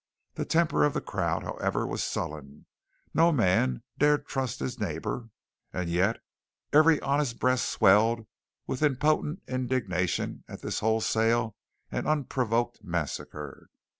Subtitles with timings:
[0.33, 2.65] The temper of the crowd, however, was sullen.
[3.13, 5.29] No man dared trust his neighbour,
[5.71, 6.21] and yet
[6.73, 8.25] every honest breast swelled
[8.65, 11.55] with impotent indignation at this wholesale
[11.91, 13.69] and unprovoked massacre.